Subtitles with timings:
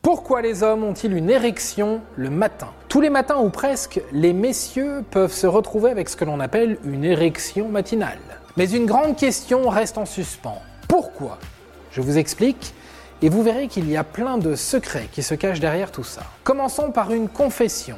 [0.00, 2.72] Pourquoi les hommes ont-ils une érection le matin?
[2.88, 6.78] Tous les matins ou presque, les messieurs peuvent se retrouver avec ce que l'on appelle
[6.84, 8.20] une érection matinale.
[8.56, 10.62] Mais une grande question reste en suspens.
[10.88, 11.38] Pourquoi?
[11.90, 12.74] Je vous explique
[13.22, 16.22] et vous verrez qu'il y a plein de secrets qui se cachent derrière tout ça.
[16.44, 17.96] Commençons par une confession.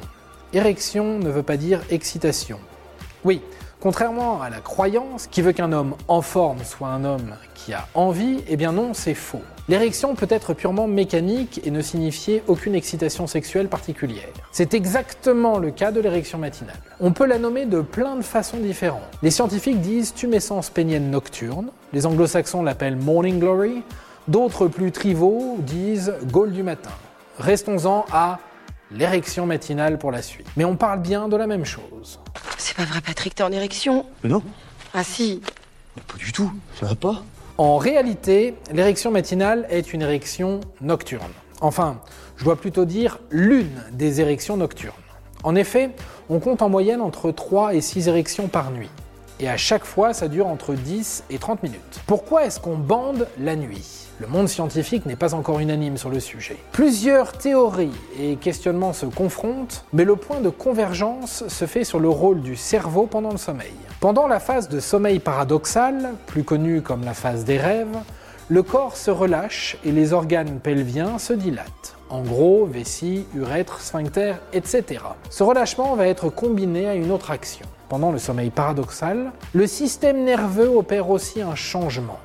[0.53, 2.59] Érection ne veut pas dire excitation.
[3.23, 3.41] Oui,
[3.79, 7.87] Contrairement à la croyance qui veut qu'un homme en forme soit un homme qui a
[7.93, 9.43] envie, eh bien non, c'est faux.
[9.69, 14.29] L'érection peut être purement mécanique et ne signifier aucune excitation sexuelle particulière.
[14.51, 16.79] C'est exactement le cas de l'érection matinale.
[16.99, 19.03] On peut la nommer de plein de façons différentes.
[19.21, 23.83] Les scientifiques disent tumescence pénienne nocturne, les anglo-saxons l'appellent morning glory,
[24.27, 26.91] d'autres plus triviaux disent goal du matin.
[27.37, 28.39] Restons-en à
[28.89, 30.47] l'érection matinale pour la suite.
[30.55, 32.19] Mais on parle bien de la même chose.
[32.57, 34.41] C'est pas vrai, Patrick, t'es en érection Mais non,
[34.93, 35.41] Ah si.
[36.07, 37.23] pas du tout, ça va pas.
[37.57, 41.31] En réalité, l'érection matinale est une érection nocturne.
[41.61, 41.99] Enfin,
[42.37, 44.93] je dois plutôt dire l'une des érections nocturnes.
[45.43, 45.91] En effet,
[46.29, 48.89] on compte en moyenne entre 3 et 6 érections par nuit.
[49.39, 52.01] Et à chaque fois, ça dure entre 10 et 30 minutes.
[52.07, 54.07] Pourquoi est-ce qu'on bande la nuit?
[54.19, 56.57] Le monde scientifique n'est pas encore unanime sur le sujet.
[56.71, 62.09] Plusieurs théories et questionnements se confrontent, mais le point de convergence se fait sur le
[62.09, 63.73] rôle du cerveau pendant le sommeil.
[63.99, 67.95] Pendant la phase de sommeil paradoxal, plus connue comme la phase des rêves,
[68.49, 71.95] le corps se relâche et les organes pelviens se dilatent.
[72.09, 75.03] En gros, vessie, urètre, sphincter, etc.
[75.29, 77.67] Ce relâchement va être combiné à une autre action.
[77.89, 82.19] Pendant le sommeil paradoxal, le système nerveux opère aussi un changement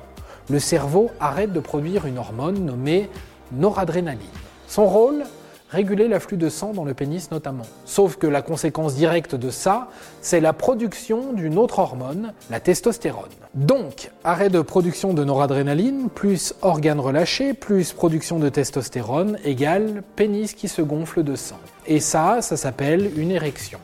[0.49, 3.09] le cerveau arrête de produire une hormone nommée
[3.51, 4.19] noradrénaline.
[4.67, 5.23] Son rôle?
[5.69, 7.65] Réguler l'afflux de sang dans le pénis notamment.
[7.83, 9.87] Sauf que la conséquence directe de ça,
[10.21, 13.31] c'est la production d'une autre hormone, la testostérone.
[13.55, 20.53] Donc, arrêt de production de noradrénaline, plus organes relâchés, plus production de testostérone, égale pénis
[20.53, 21.59] qui se gonfle de sang.
[21.87, 23.79] Et ça, ça s'appelle une érection.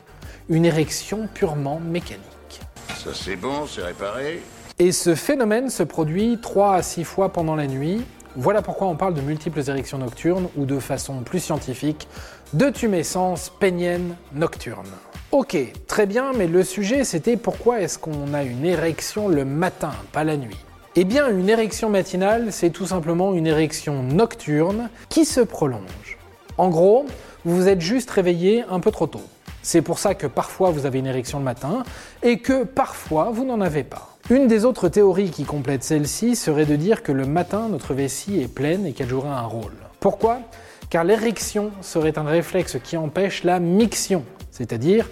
[0.52, 2.60] Une érection purement mécanique.
[2.96, 4.42] Ça c'est bon, c'est réparé.
[4.80, 8.02] Et ce phénomène se produit 3 à 6 fois pendant la nuit.
[8.34, 12.08] Voilà pourquoi on parle de multiples érections nocturnes ou de façon plus scientifique
[12.52, 14.88] de tumescence pénienne nocturne.
[15.30, 15.56] Ok,
[15.86, 20.24] très bien, mais le sujet c'était pourquoi est-ce qu'on a une érection le matin, pas
[20.24, 20.58] la nuit?
[20.96, 26.18] Eh bien, une érection matinale, c'est tout simplement une érection nocturne qui se prolonge.
[26.58, 27.06] En gros,
[27.44, 29.22] vous vous êtes juste réveillé un peu trop tôt.
[29.62, 31.84] C'est pour ça que parfois vous avez une érection le matin
[32.22, 34.16] et que parfois vous n'en avez pas.
[34.30, 38.40] Une des autres théories qui complète celle-ci serait de dire que le matin, notre vessie
[38.40, 39.72] est pleine et qu'elle jouerait un rôle.
[39.98, 40.40] Pourquoi?
[40.88, 45.08] Car l'érection serait un réflexe qui empêche la miction, c'est-à-dire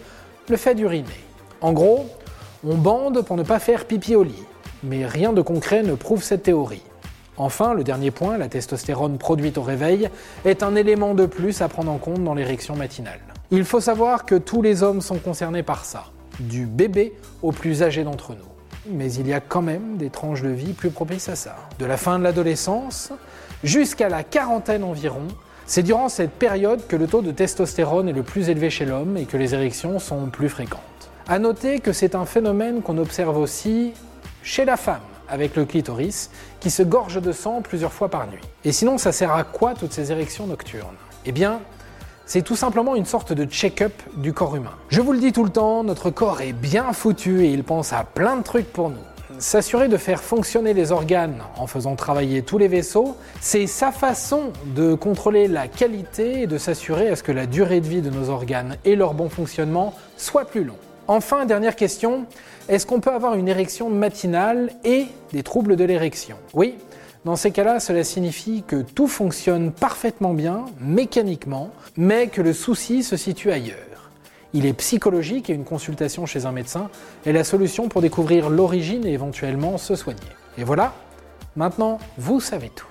[0.48, 1.08] le fait d'uriner.
[1.60, 2.06] En gros,
[2.64, 4.44] on bande pour ne pas faire pipi au lit,
[4.82, 6.82] mais rien de concret ne prouve cette théorie.
[7.36, 10.08] Enfin, le dernier point, la testostérone produite au réveil,
[10.44, 13.20] est un élément de plus à prendre en compte dans l'érection matinale.
[13.50, 16.04] Il faut savoir que tous les hommes sont concernés par ça,
[16.40, 18.48] du bébé au plus âgé d'entre nous
[18.90, 21.56] mais il y a quand même des tranches de vie plus propices à ça.
[21.78, 23.12] De la fin de l'adolescence
[23.62, 25.28] jusqu'à la quarantaine environ,
[25.66, 29.16] c'est durant cette période que le taux de testostérone est le plus élevé chez l'homme
[29.16, 30.80] et que les érections sont plus fréquentes.
[31.28, 33.92] A noter que c'est un phénomène qu'on observe aussi
[34.42, 36.30] chez la femme, avec le clitoris,
[36.60, 38.40] qui se gorge de sang plusieurs fois par nuit.
[38.64, 40.96] Et sinon, ça sert à quoi toutes ces érections nocturnes?
[41.26, 41.60] Eh bien,
[42.28, 44.74] c'est tout simplement une sorte de check-up du corps humain.
[44.90, 47.94] Je vous le dis tout le temps, notre corps est bien foutu et il pense
[47.94, 48.96] à plein de trucs pour nous.
[49.38, 54.52] S'assurer de faire fonctionner les organes en faisant travailler tous les vaisseaux, c'est sa façon
[54.76, 58.10] de contrôler la qualité et de s'assurer à ce que la durée de vie de
[58.10, 60.76] nos organes et leur bon fonctionnement soit plus long.
[61.06, 62.26] Enfin, dernière question,
[62.68, 66.36] est-ce qu'on peut avoir une érection matinale et des troubles de l'érection?
[66.52, 66.74] Oui,
[67.28, 73.02] dans ces cas-là, cela signifie que tout fonctionne parfaitement bien, mécaniquement, mais que le souci
[73.02, 73.76] se situe ailleurs.
[74.54, 76.88] Il est psychologique et une consultation chez un médecin
[77.26, 80.18] est la solution pour découvrir l'origine et éventuellement se soigner.
[80.56, 80.94] Et voilà,
[81.54, 82.86] maintenant, vous savez tout.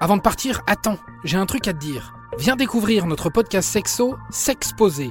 [0.00, 2.14] Avant de partir, attends, j'ai un truc à te dire.
[2.38, 5.10] Viens découvrir notre podcast sexo, S'exposer